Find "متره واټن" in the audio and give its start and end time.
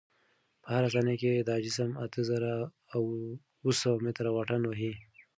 4.05-4.61